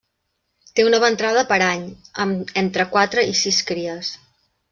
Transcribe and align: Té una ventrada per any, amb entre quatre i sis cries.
Té 0.77 0.85
una 0.87 0.99
ventrada 1.03 1.43
per 1.51 1.57
any, 1.65 1.83
amb 2.25 2.55
entre 2.63 2.87
quatre 2.97 3.27
i 3.35 3.37
sis 3.45 3.61
cries. 3.71 4.13